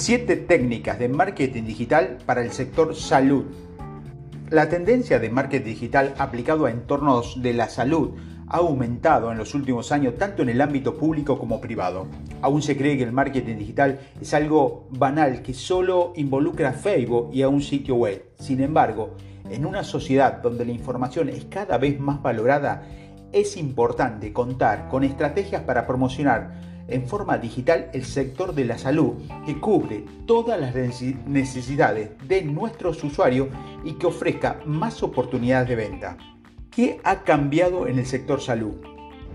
7 0.00 0.34
técnicas 0.34 0.98
de 0.98 1.10
marketing 1.10 1.64
digital 1.64 2.16
para 2.24 2.40
el 2.42 2.52
sector 2.52 2.96
salud. 2.96 3.44
La 4.48 4.70
tendencia 4.70 5.18
de 5.18 5.28
marketing 5.28 5.66
digital 5.66 6.14
aplicado 6.16 6.64
a 6.64 6.70
entornos 6.70 7.42
de 7.42 7.52
la 7.52 7.68
salud 7.68 8.12
ha 8.48 8.56
aumentado 8.56 9.30
en 9.30 9.36
los 9.36 9.54
últimos 9.54 9.92
años 9.92 10.14
tanto 10.16 10.40
en 10.40 10.48
el 10.48 10.62
ámbito 10.62 10.96
público 10.96 11.38
como 11.38 11.60
privado. 11.60 12.06
Aún 12.40 12.62
se 12.62 12.78
cree 12.78 12.96
que 12.96 13.02
el 13.02 13.12
marketing 13.12 13.58
digital 13.58 14.00
es 14.18 14.32
algo 14.32 14.88
banal 14.88 15.42
que 15.42 15.52
solo 15.52 16.14
involucra 16.16 16.70
a 16.70 16.72
Facebook 16.72 17.28
y 17.34 17.42
a 17.42 17.50
un 17.50 17.60
sitio 17.60 17.96
web. 17.96 18.24
Sin 18.38 18.62
embargo, 18.62 19.16
en 19.50 19.66
una 19.66 19.84
sociedad 19.84 20.40
donde 20.40 20.64
la 20.64 20.72
información 20.72 21.28
es 21.28 21.44
cada 21.44 21.76
vez 21.76 22.00
más 22.00 22.22
valorada, 22.22 22.84
es 23.34 23.58
importante 23.58 24.32
contar 24.32 24.88
con 24.88 25.04
estrategias 25.04 25.62
para 25.64 25.86
promocionar 25.86 26.70
en 26.90 27.06
forma 27.06 27.38
digital 27.38 27.90
el 27.92 28.04
sector 28.04 28.54
de 28.54 28.64
la 28.64 28.78
salud 28.78 29.14
que 29.46 29.58
cubre 29.58 30.04
todas 30.26 30.60
las 30.60 30.74
necesidades 30.74 32.10
de 32.26 32.42
nuestros 32.42 33.02
usuarios 33.02 33.48
y 33.84 33.94
que 33.94 34.06
ofrezca 34.06 34.60
más 34.66 35.02
oportunidades 35.02 35.68
de 35.68 35.76
venta. 35.76 36.16
¿Qué 36.70 37.00
ha 37.04 37.22
cambiado 37.24 37.86
en 37.86 37.98
el 37.98 38.06
sector 38.06 38.40
salud? 38.40 38.74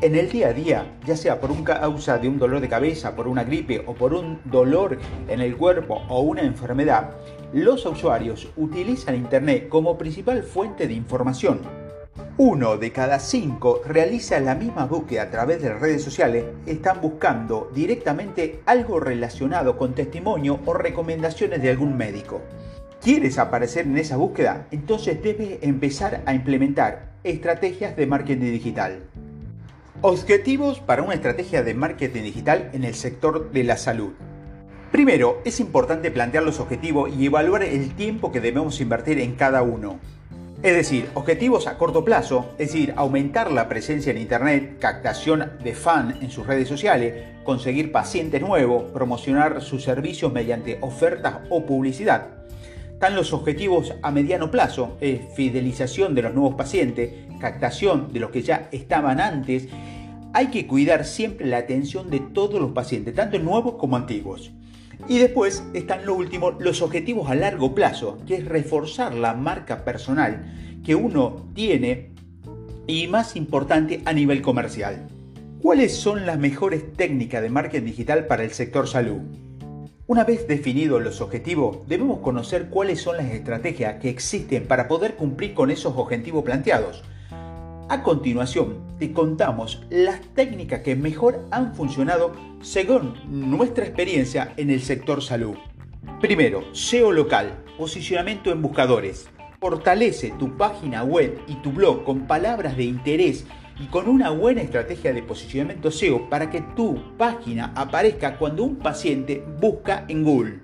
En 0.00 0.16
el 0.16 0.30
día 0.30 0.48
a 0.48 0.52
día, 0.54 0.98
ya 1.04 1.14
sea 1.14 1.40
por 1.40 1.50
un 1.50 1.62
causa 1.62 2.16
de 2.16 2.26
un 2.26 2.38
dolor 2.38 2.60
de 2.60 2.68
cabeza, 2.68 3.14
por 3.14 3.28
una 3.28 3.44
gripe 3.44 3.84
o 3.86 3.92
por 3.92 4.14
un 4.14 4.40
dolor 4.46 4.98
en 5.28 5.40
el 5.40 5.56
cuerpo 5.56 6.02
o 6.08 6.20
una 6.20 6.40
enfermedad, 6.40 7.16
los 7.52 7.84
usuarios 7.84 8.48
utilizan 8.56 9.14
Internet 9.14 9.68
como 9.68 9.98
principal 9.98 10.42
fuente 10.42 10.88
de 10.88 10.94
información 10.94 11.79
uno 12.36 12.76
de 12.76 12.92
cada 12.92 13.18
cinco 13.18 13.80
realiza 13.86 14.40
la 14.40 14.54
misma 14.54 14.86
búsqueda 14.86 15.22
a 15.22 15.30
través 15.30 15.62
de 15.62 15.74
redes 15.74 16.02
sociales, 16.02 16.44
están 16.66 17.00
buscando 17.00 17.70
directamente 17.74 18.60
algo 18.66 19.00
relacionado 19.00 19.76
con 19.76 19.94
testimonio 19.94 20.60
o 20.64 20.74
recomendaciones 20.74 21.60
de 21.62 21.70
algún 21.70 21.96
médico. 21.96 22.40
¿Quieres 23.02 23.38
aparecer 23.38 23.86
en 23.86 23.96
esa 23.98 24.16
búsqueda? 24.16 24.66
Entonces 24.70 25.22
debes 25.22 25.58
empezar 25.62 26.22
a 26.26 26.34
implementar 26.34 27.12
estrategias 27.24 27.96
de 27.96 28.06
marketing 28.06 28.52
digital. 28.52 29.00
Objetivos 30.02 30.80
para 30.80 31.02
una 31.02 31.14
estrategia 31.14 31.62
de 31.62 31.74
marketing 31.74 32.22
digital 32.22 32.70
en 32.72 32.84
el 32.84 32.94
sector 32.94 33.50
de 33.52 33.64
la 33.64 33.76
salud. 33.76 34.12
Primero, 34.92 35.40
es 35.44 35.60
importante 35.60 36.10
plantear 36.10 36.42
los 36.42 36.58
objetivos 36.58 37.10
y 37.16 37.26
evaluar 37.26 37.62
el 37.62 37.94
tiempo 37.94 38.32
que 38.32 38.40
debemos 38.40 38.80
invertir 38.80 39.20
en 39.20 39.34
cada 39.34 39.62
uno. 39.62 40.00
Es 40.62 40.74
decir, 40.74 41.08
objetivos 41.14 41.66
a 41.66 41.78
corto 41.78 42.04
plazo, 42.04 42.50
es 42.58 42.70
decir, 42.72 42.92
aumentar 42.96 43.50
la 43.50 43.66
presencia 43.66 44.10
en 44.12 44.18
Internet, 44.18 44.76
captación 44.78 45.52
de 45.64 45.72
fan 45.72 46.18
en 46.20 46.30
sus 46.30 46.46
redes 46.46 46.68
sociales, 46.68 47.14
conseguir 47.44 47.92
pacientes 47.92 48.42
nuevos, 48.42 48.92
promocionar 48.92 49.62
sus 49.62 49.82
servicios 49.82 50.30
mediante 50.30 50.76
ofertas 50.82 51.36
o 51.48 51.64
publicidad. 51.64 52.26
Están 52.92 53.16
los 53.16 53.32
objetivos 53.32 53.94
a 54.02 54.10
mediano 54.10 54.50
plazo, 54.50 54.98
es 55.00 55.22
fidelización 55.34 56.14
de 56.14 56.22
los 56.22 56.34
nuevos 56.34 56.56
pacientes, 56.56 57.10
captación 57.40 58.12
de 58.12 58.20
los 58.20 58.30
que 58.30 58.42
ya 58.42 58.68
estaban 58.70 59.18
antes. 59.18 59.66
Hay 60.34 60.48
que 60.48 60.66
cuidar 60.66 61.06
siempre 61.06 61.46
la 61.46 61.56
atención 61.56 62.10
de 62.10 62.20
todos 62.20 62.60
los 62.60 62.72
pacientes, 62.72 63.14
tanto 63.14 63.38
nuevos 63.38 63.76
como 63.76 63.96
antiguos. 63.96 64.52
Y 65.08 65.18
después 65.18 65.64
están 65.74 66.06
lo 66.06 66.14
último, 66.14 66.52
los 66.52 66.82
objetivos 66.82 67.30
a 67.30 67.34
largo 67.34 67.74
plazo, 67.74 68.18
que 68.26 68.36
es 68.36 68.44
reforzar 68.44 69.14
la 69.14 69.34
marca 69.34 69.84
personal 69.84 70.80
que 70.84 70.94
uno 70.94 71.46
tiene 71.54 72.10
y 72.86 73.06
más 73.08 73.36
importante 73.36 74.02
a 74.04 74.12
nivel 74.12 74.42
comercial. 74.42 75.08
¿Cuáles 75.62 75.94
son 75.94 76.26
las 76.26 76.38
mejores 76.38 76.92
técnicas 76.94 77.42
de 77.42 77.50
marketing 77.50 77.86
digital 77.86 78.26
para 78.26 78.44
el 78.44 78.50
sector 78.50 78.88
salud? 78.88 79.20
Una 80.06 80.24
vez 80.24 80.48
definidos 80.48 81.02
los 81.02 81.20
objetivos, 81.20 81.86
debemos 81.86 82.18
conocer 82.18 82.68
cuáles 82.68 83.00
son 83.00 83.16
las 83.16 83.30
estrategias 83.30 84.00
que 84.00 84.08
existen 84.08 84.66
para 84.66 84.88
poder 84.88 85.14
cumplir 85.14 85.54
con 85.54 85.70
esos 85.70 85.94
objetivos 85.96 86.42
planteados. 86.42 87.04
A 87.90 88.04
continuación, 88.04 88.84
te 89.00 89.12
contamos 89.12 89.82
las 89.90 90.20
técnicas 90.20 90.82
que 90.82 90.94
mejor 90.94 91.44
han 91.50 91.74
funcionado 91.74 92.30
según 92.60 93.14
nuestra 93.28 93.84
experiencia 93.84 94.54
en 94.56 94.70
el 94.70 94.80
sector 94.80 95.20
salud. 95.20 95.56
Primero, 96.20 96.72
SEO 96.72 97.10
local, 97.10 97.64
posicionamiento 97.76 98.52
en 98.52 98.62
buscadores. 98.62 99.28
Fortalece 99.58 100.32
tu 100.38 100.56
página 100.56 101.02
web 101.02 101.40
y 101.48 101.56
tu 101.56 101.72
blog 101.72 102.04
con 102.04 102.28
palabras 102.28 102.76
de 102.76 102.84
interés 102.84 103.44
y 103.80 103.86
con 103.86 104.08
una 104.08 104.30
buena 104.30 104.62
estrategia 104.62 105.12
de 105.12 105.24
posicionamiento 105.24 105.90
SEO 105.90 106.30
para 106.30 106.48
que 106.48 106.60
tu 106.76 107.16
página 107.16 107.72
aparezca 107.74 108.38
cuando 108.38 108.62
un 108.62 108.76
paciente 108.76 109.44
busca 109.58 110.04
en 110.06 110.22
Google. 110.22 110.60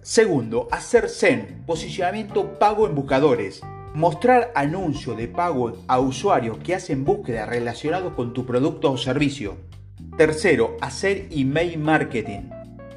Segundo, 0.00 0.68
hacer 0.70 1.08
SEN, 1.08 1.64
posicionamiento 1.66 2.56
pago 2.60 2.86
en 2.86 2.94
buscadores. 2.94 3.62
Mostrar 3.94 4.52
anuncio 4.54 5.14
de 5.14 5.28
pago 5.28 5.76
a 5.86 6.00
usuarios 6.00 6.56
que 6.58 6.74
hacen 6.74 7.04
búsqueda 7.04 7.44
relacionados 7.44 8.14
con 8.14 8.32
tu 8.32 8.46
producto 8.46 8.90
o 8.90 8.96
servicio. 8.96 9.58
Tercero, 10.16 10.78
hacer 10.80 11.26
email 11.30 11.78
marketing. 11.78 12.48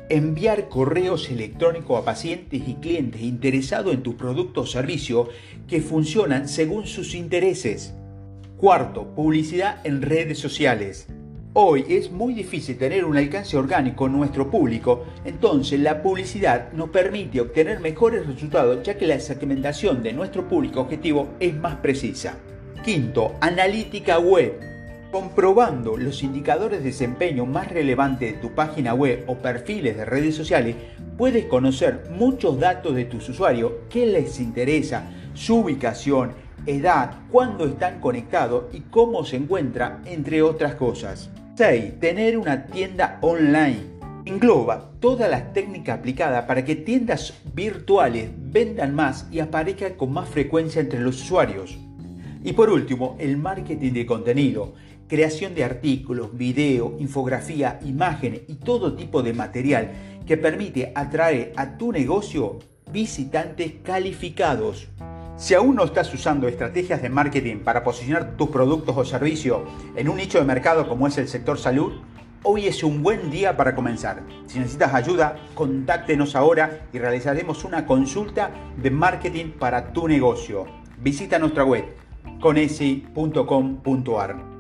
Enviar 0.08 0.70
correos 0.70 1.30
electrónicos 1.30 2.02
a 2.02 2.06
pacientes 2.06 2.62
y 2.66 2.76
clientes 2.76 3.22
interesados 3.22 3.94
en 3.94 4.04
tu 4.04 4.16
producto 4.16 4.62
o 4.62 4.66
servicio 4.66 5.28
que 5.68 5.82
funcionan 5.82 6.48
según 6.48 6.86
sus 6.86 7.14
intereses. 7.14 7.94
Cuarto, 8.56 9.14
publicidad 9.16 9.86
en 9.86 10.02
redes 10.02 10.40
sociales. 10.40 11.08
Hoy 11.58 11.86
es 11.88 12.12
muy 12.12 12.34
difícil 12.34 12.78
tener 12.78 13.06
un 13.06 13.16
alcance 13.16 13.56
orgánico 13.56 14.08
en 14.08 14.12
nuestro 14.12 14.52
público, 14.52 15.06
entonces 15.24 15.80
la 15.80 16.04
publicidad 16.04 16.74
nos 16.74 16.90
permite 16.90 17.40
obtener 17.40 17.80
mejores 17.80 18.28
resultados 18.28 18.84
ya 18.84 18.98
que 18.98 19.08
la 19.08 19.22
segmentación 19.22 20.04
de 20.04 20.12
nuestro 20.12 20.50
público 20.50 20.82
objetivo 20.82 21.30
es 21.40 21.56
más 21.56 21.78
precisa. 21.78 22.36
Quinto, 22.84 23.36
analítica 23.40 24.20
web. 24.20 24.60
Comprobando 25.14 25.96
los 25.96 26.24
indicadores 26.24 26.80
de 26.80 26.90
desempeño 26.90 27.46
más 27.46 27.72
relevantes 27.72 28.34
de 28.34 28.42
tu 28.42 28.54
página 28.54 28.94
web 28.94 29.24
o 29.28 29.36
perfiles 29.36 29.96
de 29.96 30.04
redes 30.04 30.36
sociales, 30.36 30.76
puedes 31.18 31.46
conocer 31.46 32.04
muchos 32.12 32.60
datos 32.60 32.94
de 32.96 33.06
tus 33.06 33.30
usuarios, 33.30 33.72
qué 33.90 34.06
les 34.06 34.42
interesa, 34.42 35.10
su 35.34 35.60
ubicación, 35.60 36.34
edad, 36.66 37.20
cuándo 37.32 37.64
están 37.64 38.02
conectados 38.02 38.66
y 38.74 38.82
cómo 38.82 39.24
se 39.24 39.38
encuentra, 39.38 40.02
entre 40.04 40.42
otras 40.42 40.76
cosas. 40.76 41.30
6. 41.58 42.02
Tener 42.02 42.38
una 42.38 42.66
tienda 42.66 43.18
online. 43.22 43.80
Engloba 44.26 44.92
todas 45.00 45.32
las 45.32 45.54
técnicas 45.54 46.00
aplicadas 46.00 46.44
para 46.44 46.66
que 46.66 46.76
tiendas 46.76 47.34
virtuales 47.54 48.30
vendan 48.36 48.94
más 48.94 49.26
y 49.32 49.40
aparezcan 49.40 49.94
con 49.94 50.12
más 50.12 50.28
frecuencia 50.28 50.82
entre 50.82 51.00
los 51.00 51.22
usuarios. 51.22 51.78
Y 52.44 52.52
por 52.52 52.70
último, 52.70 53.16
el 53.20 53.38
marketing 53.38 53.94
de 53.94 54.06
contenido, 54.06 54.74
creación 55.08 55.56
de 55.56 55.64
artículos, 55.64 56.38
video, 56.38 56.98
infografía, 57.00 57.80
imágenes 57.86 58.42
y 58.50 58.56
todo 58.56 58.96
tipo 58.96 59.24
de 59.24 59.32
material 59.32 59.92
que 60.28 60.36
permite 60.36 60.92
atraer 60.94 61.54
a 61.56 61.78
tu 61.78 61.94
negocio 61.94 62.60
visitantes 62.92 63.76
calificados. 63.82 64.90
Si 65.38 65.54
aún 65.54 65.76
no 65.76 65.84
estás 65.84 66.14
usando 66.14 66.48
estrategias 66.48 67.02
de 67.02 67.10
marketing 67.10 67.58
para 67.58 67.84
posicionar 67.84 68.38
tus 68.38 68.50
productos 68.50 68.96
o 68.96 69.04
servicios 69.04 69.64
en 69.96 70.08
un 70.08 70.16
nicho 70.16 70.40
de 70.40 70.46
mercado 70.46 70.88
como 70.88 71.08
es 71.08 71.18
el 71.18 71.28
sector 71.28 71.58
salud, 71.58 71.92
hoy 72.44 72.68
es 72.68 72.84
un 72.84 73.04
buen 73.04 73.30
día 73.32 73.58
para 73.58 73.76
comenzar. 73.76 74.24
Si 74.48 74.60
necesitas 74.60 74.94
ayuda, 74.94 75.36
contáctenos 75.54 76.38
ahora 76.38 76.88
y 76.94 77.00
realizaremos 77.00 77.66
una 77.66 77.86
consulta 77.86 78.52
de 78.78 78.92
marketing 78.92 79.52
para 79.60 79.92
tu 79.92 80.08
negocio. 80.08 80.68
Visita 81.02 81.38
nuestra 81.38 81.66
web 81.66 81.84
conesi.com.ar. 82.40 84.55